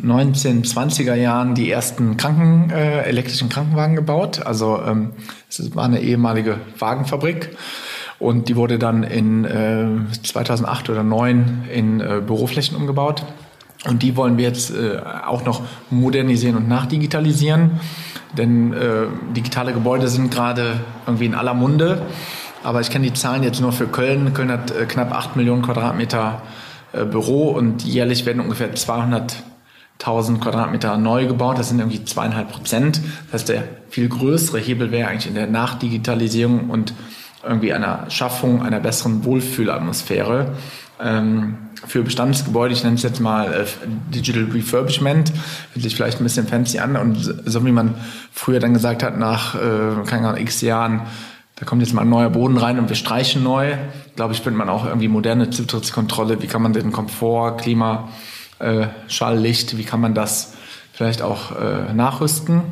[0.00, 4.44] 1920er Jahren die ersten Kranken, äh, elektrischen Krankenwagen gebaut.
[4.44, 5.10] Also ähm,
[5.48, 7.56] es war eine ehemalige Wagenfabrik.
[8.18, 9.88] Und die wurde dann in äh,
[10.22, 13.24] 2008 oder 2009 in äh, Büroflächen umgebaut.
[13.84, 17.80] Und die wollen wir jetzt äh, auch noch modernisieren und nachdigitalisieren.
[18.38, 22.02] Denn äh, digitale Gebäude sind gerade irgendwie in aller Munde.
[22.62, 24.32] Aber ich kenne die Zahlen jetzt nur für Köln.
[24.34, 26.42] Köln hat äh, knapp 8 Millionen Quadratmeter
[26.92, 28.68] äh, Büro und jährlich werden ungefähr
[30.00, 31.58] 200.000 Quadratmeter neu gebaut.
[31.58, 33.00] Das sind irgendwie zweieinhalb Prozent.
[33.26, 36.94] Das heißt, der viel größere Hebel wäre eigentlich in der Nachdigitalisierung und
[37.44, 40.52] irgendwie einer Schaffung einer besseren Wohlfühlatmosphäre
[41.00, 43.64] ähm, für Bestandsgebäude, ich nenne es jetzt mal äh,
[44.14, 45.32] Digital Refurbishment,
[45.72, 47.94] hört sich vielleicht ein bisschen fancy an und so wie man
[48.32, 51.02] früher dann gesagt hat, nach, äh, keine Ahnung, x Jahren,
[51.56, 53.74] da kommt jetzt mal ein neuer Boden rein und wir streichen neu,
[54.14, 58.08] glaube ich, findet man auch irgendwie moderne Zutrittskontrolle, wie kann man den Komfort, Klima,
[58.62, 60.54] äh, Schall, Licht, wie kann man das
[60.92, 62.62] vielleicht auch äh, nachrüsten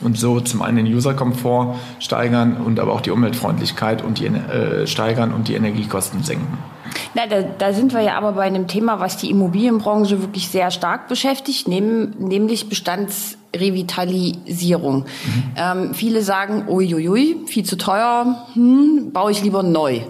[0.00, 4.86] und so zum einen den User-Komfort steigern und aber auch die Umweltfreundlichkeit und die, äh,
[4.86, 6.58] steigern und die Energiekosten senken.
[7.14, 10.70] Na, da, da sind wir ja aber bei einem Thema, was die Immobilienbranche wirklich sehr
[10.70, 14.98] stark beschäftigt, nehm, nämlich Bestandsrevitalisierung.
[14.98, 15.06] Mhm.
[15.56, 20.00] Ähm, viele sagen, uiuiui, viel zu teuer, hm, baue ich lieber neu.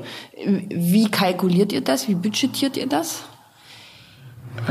[0.69, 2.09] Wie kalkuliert ihr das?
[2.09, 3.25] Wie budgetiert ihr das?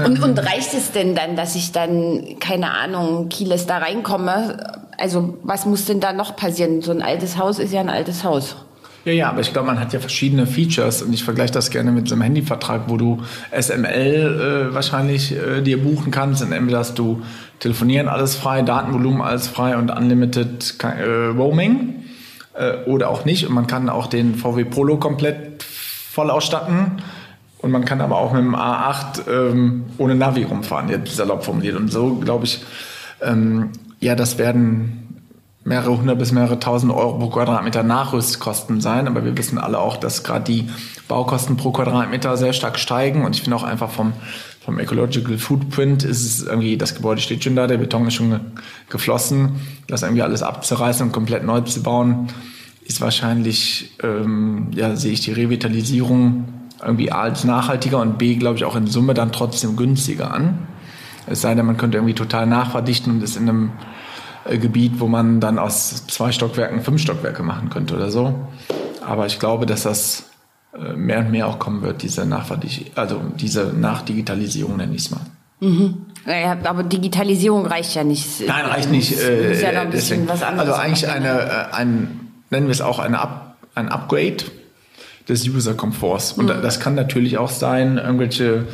[0.06, 4.82] Und, und reicht es denn dann, dass ich dann, keine Ahnung, Kieles da reinkomme?
[4.98, 6.82] Also was muss denn da noch passieren?
[6.82, 8.56] So ein altes Haus ist ja ein altes Haus.
[9.06, 11.92] Ja, ja, aber ich glaube, man hat ja verschiedene Features und ich vergleiche das gerne
[11.92, 16.42] mit so einem Handyvertrag, wo du SML äh, wahrscheinlich äh, dir buchen kannst.
[16.42, 17.22] Und entweder hast du
[17.60, 22.04] Telefonieren alles frei, Datenvolumen alles frei und Unlimited äh, Roaming
[22.54, 23.48] äh, oder auch nicht.
[23.48, 27.02] Und man kann auch den VW Polo komplett voll ausstatten.
[27.64, 31.78] Und man kann aber auch mit dem A8 ähm, ohne Navi rumfahren, jetzt salopp formuliert.
[31.78, 32.62] Und so, glaube ich,
[33.22, 33.70] ähm,
[34.02, 35.24] ja, das werden
[35.64, 39.08] mehrere hundert bis mehrere tausend Euro pro Quadratmeter Nachrüstkosten sein.
[39.08, 40.68] Aber wir wissen alle auch, dass gerade die
[41.08, 43.24] Baukosten pro Quadratmeter sehr stark steigen.
[43.24, 44.12] Und ich finde auch einfach vom,
[44.66, 48.42] vom Ecological Footprint ist es irgendwie, das Gebäude steht schon da, der Beton ist schon
[48.90, 49.62] geflossen.
[49.88, 52.28] Das irgendwie alles abzureißen und komplett neu zu bauen,
[52.84, 56.44] ist wahrscheinlich, ähm, ja, sehe ich die Revitalisierung
[56.82, 60.68] irgendwie A als nachhaltiger und B, glaube ich, auch in Summe dann trotzdem günstiger an.
[61.28, 63.72] Es sei denn, man könnte irgendwie total nachverdichten und ist in einem
[64.46, 68.36] äh, Gebiet, wo man dann aus zwei Stockwerken fünf Stockwerke machen könnte oder so.
[69.06, 70.30] Aber ich glaube, dass das
[70.74, 72.28] äh, mehr und mehr auch kommen wird, diese
[72.96, 75.22] also diese Nachdigitalisierung nenne ich es mal.
[75.60, 76.06] Mhm.
[76.26, 78.48] Ja, aber Digitalisierung reicht ja nicht.
[78.48, 79.18] Nein, reicht nicht.
[79.18, 80.28] Äh, ja noch deswegen.
[80.28, 80.70] was anderes.
[80.70, 84.44] Also eigentlich eine, ein, nennen wir es auch eine Up, ein Upgrade
[85.30, 86.34] des User-Komforts.
[86.34, 86.62] Und mhm.
[86.62, 88.66] das kann natürlich auch sein, irgendwelche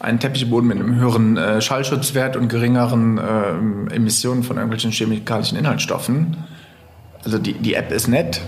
[0.00, 6.36] einen Teppichboden mit einem höheren äh, Schallschutzwert und geringeren äh, Emissionen von irgendwelchen chemikalischen Inhaltsstoffen.
[7.24, 8.42] Also die, die App ist nett,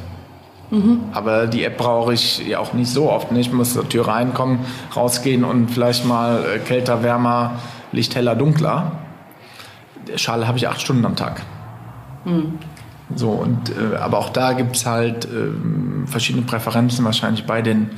[0.70, 1.00] mhm.
[1.12, 3.32] aber die App brauche ich ja auch nicht so oft.
[3.32, 3.40] Ne?
[3.40, 4.58] Ich muss zur Tür reinkommen,
[4.94, 7.58] rausgehen und vielleicht mal äh, kälter, wärmer,
[7.92, 8.92] Licht heller, dunkler.
[10.16, 11.42] Schall habe ich acht Stunden am Tag.
[12.24, 12.58] Mhm.
[13.14, 17.90] So, und, äh, aber auch da gibt es halt äh, verschiedene Präferenzen wahrscheinlich bei den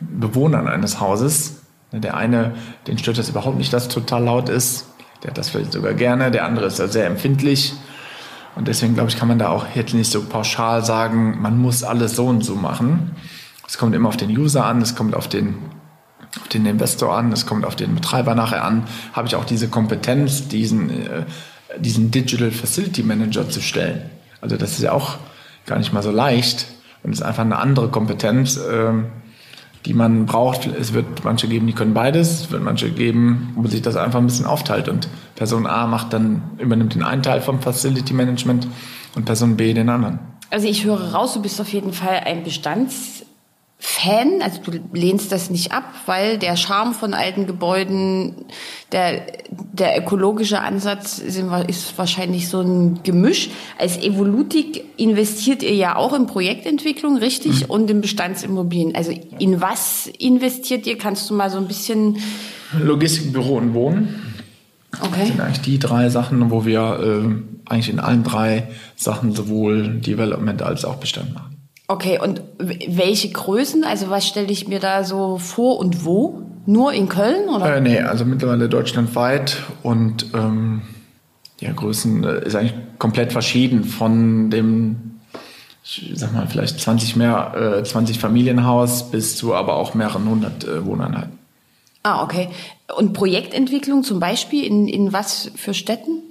[0.00, 1.62] Bewohnern eines Hauses.
[1.90, 2.54] Ne, der eine,
[2.86, 4.86] den stört das überhaupt nicht, dass total laut ist.
[5.22, 6.30] Der hat das vielleicht sogar gerne.
[6.30, 7.74] Der andere ist da sehr empfindlich.
[8.54, 11.82] Und deswegen, glaube ich, kann man da auch jetzt nicht so pauschal sagen, man muss
[11.82, 13.12] alles so und so machen.
[13.66, 15.54] Es kommt immer auf den User an, es kommt auf den,
[16.38, 18.84] auf den Investor an, es kommt auf den Betreiber nachher an.
[19.14, 21.24] Habe ich auch diese Kompetenz, diesen, äh,
[21.78, 24.10] diesen Digital Facility Manager zu stellen?
[24.42, 25.16] Also das ist ja auch
[25.64, 26.66] gar nicht mal so leicht
[27.02, 28.60] und ist einfach eine andere Kompetenz.
[28.70, 29.06] Ähm,
[29.86, 30.66] die man braucht.
[30.66, 32.42] Es wird manche geben, die können beides.
[32.42, 34.88] Es wird manche geben, wo sich das einfach ein bisschen aufteilt.
[34.88, 38.68] Und Person A macht dann, übernimmt den einen Teil vom Facility Management
[39.14, 40.20] und Person B den anderen.
[40.50, 43.24] Also ich höre raus, du bist auf jeden Fall ein Bestands
[43.84, 48.44] Fan, also du lehnst das nicht ab, weil der Charme von alten Gebäuden,
[48.92, 53.50] der, der ökologische Ansatz ist wahrscheinlich so ein Gemisch.
[53.78, 57.62] Als Evolutik investiert ihr ja auch in Projektentwicklung, richtig?
[57.62, 57.70] Mhm.
[57.70, 58.94] Und in Bestandsimmobilien.
[58.94, 60.96] Also in was investiert ihr?
[60.96, 62.18] Kannst du mal so ein bisschen...
[62.78, 64.36] Logistik, Büro und Wohnen.
[65.00, 65.10] Okay.
[65.18, 69.88] Das sind eigentlich die drei Sachen, wo wir äh, eigentlich in allen drei Sachen sowohl
[69.98, 71.51] Development als auch Bestand machen.
[71.88, 73.84] Okay, und welche Größen?
[73.84, 76.42] Also was stelle ich mir da so vor und wo?
[76.64, 77.48] Nur in Köln?
[77.48, 77.76] Oder?
[77.76, 80.82] Äh, nee, also mittlerweile deutschlandweit und ähm,
[81.60, 85.20] ja, Größen äh, ist eigentlich komplett verschieden von dem,
[85.82, 90.64] ich sag mal, vielleicht 20 mehr, äh, 20 Familienhaus bis zu aber auch mehreren hundert
[90.64, 91.38] äh, Wohneinheiten.
[92.04, 92.48] Ah, okay.
[92.96, 96.22] Und Projektentwicklung zum Beispiel in, in was für Städten?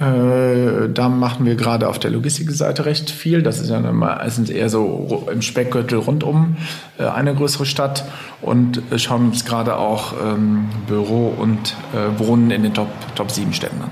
[0.00, 3.42] Äh, da machen wir gerade auf der Logistikseite recht viel.
[3.42, 6.56] Das ist ja meistens eher so im Speckgürtel rundum
[6.98, 8.04] äh, eine größere Stadt
[8.40, 13.52] und schauen uns gerade auch ähm, Büro und äh, Wohnen in den Top, Top 7
[13.52, 13.90] Städten an.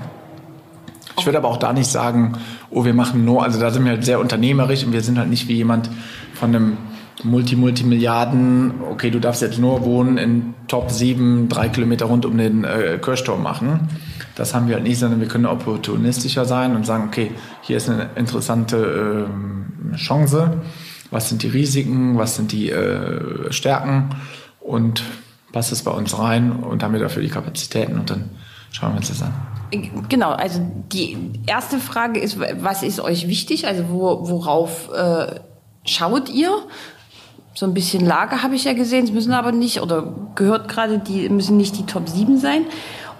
[1.17, 2.33] Ich würde aber auch da nicht sagen,
[2.71, 5.29] oh, wir machen nur, also da sind wir halt sehr unternehmerisch und wir sind halt
[5.29, 5.89] nicht wie jemand
[6.33, 6.77] von einem
[7.23, 12.63] Multi-Multimilliarden, okay, du darfst jetzt nur wohnen in Top 7, drei Kilometer rund um den
[12.63, 13.89] äh, Kirchturm machen.
[14.41, 17.29] Das haben wir halt nicht, sondern wir können opportunistischer sein und sagen, okay,
[17.61, 19.27] hier ist eine interessante
[19.93, 20.61] äh, Chance.
[21.11, 22.17] Was sind die Risiken?
[22.17, 24.15] Was sind die äh, Stärken?
[24.59, 25.03] Und
[25.51, 28.31] passt es bei uns rein und haben wir dafür die Kapazitäten und dann
[28.71, 29.31] schauen wir uns das an.
[30.09, 30.59] Genau, also
[30.91, 33.67] die erste Frage ist, was ist euch wichtig?
[33.67, 35.39] Also wo, worauf äh,
[35.85, 36.49] schaut ihr?
[37.53, 40.97] So ein bisschen Lager habe ich ja gesehen, es müssen aber nicht, oder gehört gerade,
[40.97, 42.65] die müssen nicht die Top 7 sein.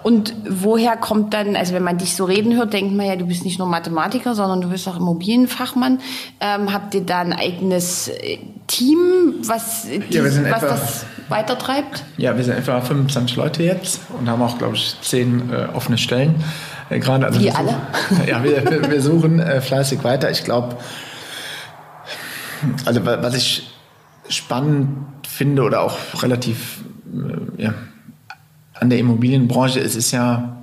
[0.02, 3.26] Und woher kommt dann, also wenn man dich so reden hört, denkt man ja, du
[3.26, 6.00] bist nicht nur Mathematiker, sondern du bist auch Immobilienfachmann.
[6.40, 12.04] Ähm, habt ihr da ein eigenes äh, Team, was, die, ja, was etwa, das weitertreibt?
[12.16, 15.98] Ja, wir sind etwa 25 Leute jetzt und haben auch, glaube ich, zehn äh, offene
[15.98, 16.42] Stellen.
[16.90, 17.74] Äh, gerade also Wie alle?
[18.26, 20.30] ja, wir, wir suchen äh, fleißig weiter.
[20.30, 20.76] Ich glaube,
[22.84, 23.70] also was ich
[24.28, 27.74] spannend finde oder auch relativ äh, ja,
[28.82, 30.60] an der Immobilienbranche ist, ist ja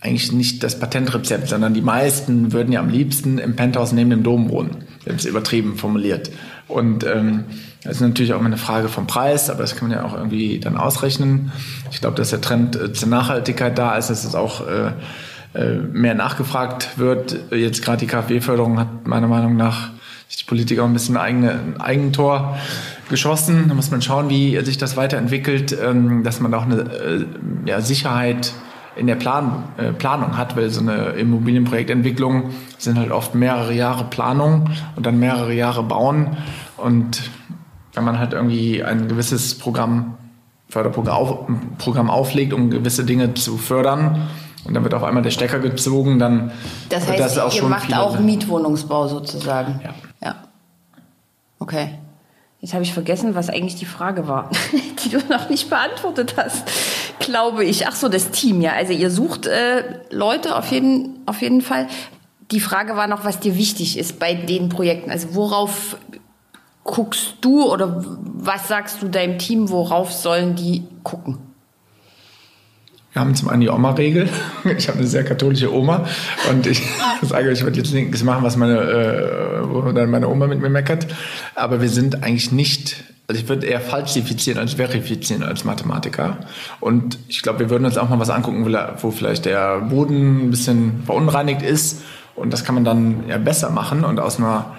[0.00, 4.24] eigentlich nicht das Patentrezept, sondern die meisten würden ja am liebsten im Penthouse neben dem
[4.24, 4.84] Dom wohnen.
[5.06, 6.32] Haben es übertrieben formuliert.
[6.66, 7.44] Und ähm,
[7.84, 10.14] das ist natürlich auch immer eine Frage vom Preis, aber das kann man ja auch
[10.14, 11.52] irgendwie dann ausrechnen.
[11.92, 14.92] Ich glaube, dass der Trend äh, zur Nachhaltigkeit da ist, dass es auch äh,
[15.54, 17.36] äh, mehr nachgefragt wird.
[17.52, 19.90] Jetzt gerade die KfW-Förderung hat meiner Meinung nach
[20.38, 22.56] die Politiker auch ein bisschen eigene, ein Eigentor
[23.08, 23.66] geschossen.
[23.68, 27.26] Da muss man schauen, wie sich das weiterentwickelt, ähm, dass man auch eine äh,
[27.66, 28.52] ja, Sicherheit
[28.96, 34.04] in der Plan, äh, Planung hat, weil so eine Immobilienprojektentwicklung sind halt oft mehrere Jahre
[34.04, 36.36] Planung und dann mehrere Jahre bauen.
[36.76, 37.30] Und
[37.94, 40.14] wenn man halt irgendwie ein gewisses Programm,
[40.68, 41.38] Förderprogramm auf,
[41.78, 44.28] Programm auflegt, um gewisse Dinge zu fördern,
[44.62, 46.52] und dann wird auf einmal der Stecker gezogen, dann
[46.90, 49.80] das heißt, das auch ihr schon macht auch Mietwohnungsbau sozusagen.
[49.82, 49.94] Ja.
[51.60, 51.90] Okay.
[52.60, 54.50] Jetzt habe ich vergessen, was eigentlich die Frage war,
[55.04, 56.68] die du noch nicht beantwortet hast,
[57.20, 57.86] glaube ich.
[57.86, 58.72] Ach so, das Team, ja.
[58.72, 61.86] Also ihr sucht äh, Leute auf jeden, auf jeden Fall.
[62.50, 65.10] Die Frage war noch, was dir wichtig ist bei den Projekten.
[65.10, 65.96] Also worauf
[66.84, 71.38] guckst du oder was sagst du deinem Team, worauf sollen die gucken?
[73.12, 74.28] Wir haben zum einen die Oma-Regel.
[74.76, 76.06] Ich habe eine sehr katholische Oma
[76.50, 76.82] und ich
[77.22, 80.68] sage, ich werde jetzt nichts machen, was meine, äh, wo dann meine Oma mit mir
[80.68, 81.06] meckert.
[81.54, 86.38] Aber wir sind eigentlich nicht, also ich würde eher falsifizieren als verifizieren als Mathematiker.
[86.78, 88.64] Und ich glaube, wir würden uns auch mal was angucken,
[89.00, 92.02] wo vielleicht der Boden ein bisschen verunreinigt ist.
[92.36, 94.76] Und das kann man dann ja besser machen und aus einer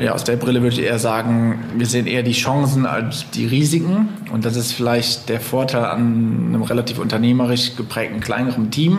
[0.00, 3.46] ja, aus der Brille würde ich eher sagen, wir sehen eher die Chancen als die
[3.46, 4.08] Risiken.
[4.32, 8.98] Und das ist vielleicht der Vorteil an einem relativ unternehmerisch geprägten kleineren Team,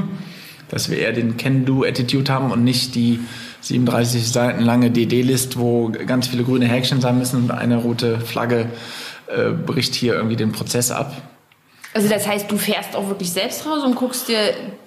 [0.69, 3.19] dass wir eher den Can-Do-Attitude haben und nicht die
[3.61, 8.67] 37 Seiten lange DD-List, wo ganz viele grüne Häkchen sein müssen und eine rote Flagge
[9.27, 11.15] äh, bricht hier irgendwie den Prozess ab.
[11.93, 14.37] Also das heißt, du fährst auch wirklich selbst raus und guckst dir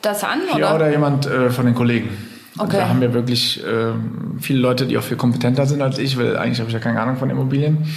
[0.03, 0.41] das an?
[0.51, 0.59] Oder?
[0.59, 2.34] Ja, oder jemand äh, von den Kollegen.
[2.57, 2.77] Okay.
[2.77, 3.93] Da haben wir wirklich äh,
[4.41, 7.01] viele Leute, die auch viel kompetenter sind als ich, weil eigentlich habe ich ja keine
[7.01, 7.89] Ahnung von Immobilien.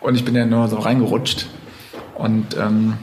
[0.00, 1.46] Und ich bin ja nur so reingerutscht.
[2.14, 2.94] Und ähm,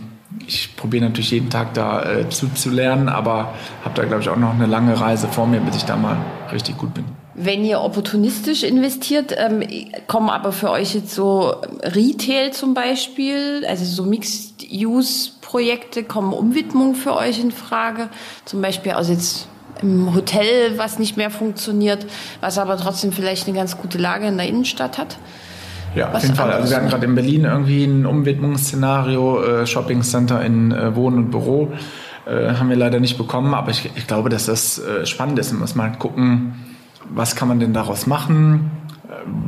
[0.46, 4.54] ich probiere natürlich jeden Tag da äh, zuzulernen, aber habe da, glaube ich, auch noch
[4.54, 6.18] eine lange Reise vor mir, bis ich da mal
[6.52, 7.06] richtig gut bin.
[7.34, 9.64] Wenn ihr opportunistisch investiert, ähm,
[10.08, 17.16] kommen aber für euch jetzt so Retail zum Beispiel, also so Mixed-Use-Projekte, kommen Umwidmungen für
[17.16, 18.10] euch in Frage?
[18.46, 19.49] Zum Beispiel aus jetzt
[19.82, 22.06] im Hotel, was nicht mehr funktioniert,
[22.42, 25.18] was aber trotzdem vielleicht eine ganz gute Lage in der Innenstadt hat.
[25.96, 26.52] Ja, auf jeden Fall.
[26.52, 31.16] Also wir hatten gerade in Berlin irgendwie ein Umwidmungsszenario, äh, Shopping Center in äh, Wohn-
[31.16, 31.72] und Büro.
[32.26, 35.52] Äh, haben wir leider nicht bekommen, aber ich, ich glaube, dass das äh, spannend ist.
[35.52, 36.54] Man muss mal gucken,
[37.10, 38.72] was kann man denn daraus machen?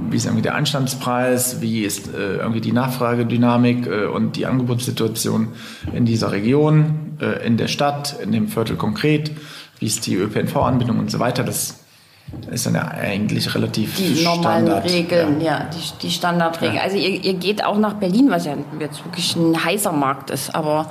[0.10, 1.62] Wie ist irgendwie der Einstandspreis?
[1.62, 5.50] Wie ist irgendwie die Nachfragedynamik und die Angebotssituation
[5.94, 9.32] in dieser Region, in der Stadt, in dem Viertel konkret?
[9.82, 11.44] Wie ist die ÖPNV-Anbindung und so weiter.
[11.44, 11.80] Das
[12.52, 16.78] ist dann ja eigentlich relativ Die normalen Standard, Regeln, ja, ja die, die Standardregeln.
[16.78, 16.84] Ja.
[16.84, 20.54] Also ihr, ihr geht auch nach Berlin, was ja jetzt wirklich ein heißer Markt ist,
[20.54, 20.90] aber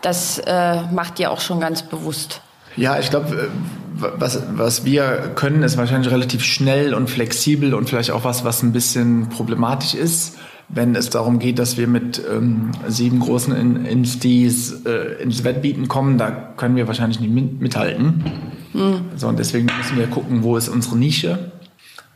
[0.00, 2.40] das äh, macht ihr auch schon ganz bewusst.
[2.76, 7.90] Ja, ich glaube, äh, was, was wir können, ist wahrscheinlich relativ schnell und flexibel und
[7.90, 10.38] vielleicht auch was, was ein bisschen problematisch ist
[10.72, 15.88] wenn es darum geht, dass wir mit ähm, sieben großen in Instis äh, ins Wettbieten
[15.88, 18.24] kommen, da können wir wahrscheinlich nicht mithalten.
[18.72, 19.00] Mhm.
[19.16, 21.52] So, und deswegen müssen wir gucken, wo ist unsere Nische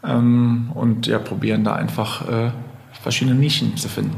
[0.05, 2.51] ähm, und ja, probieren da einfach äh,
[3.03, 4.17] verschiedene Nischen zu finden.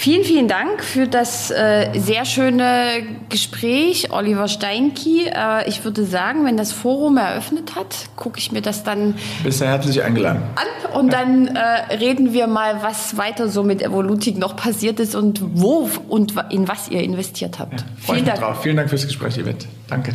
[0.00, 5.26] Vielen, vielen Dank für das äh, sehr schöne Gespräch, Oliver Steinki.
[5.26, 9.60] Äh, ich würde sagen, wenn das Forum eröffnet hat, gucke ich mir das dann Bist
[9.60, 10.40] du herzlich eingeladen.
[10.54, 15.14] an und dann äh, reden wir mal, was weiter so mit Evolutik noch passiert ist
[15.14, 17.84] und wo und in was ihr investiert habt.
[17.98, 18.62] Freue ich mich drauf.
[18.62, 19.66] Vielen Dank fürs Gespräch, Yvette.
[19.86, 20.14] Danke.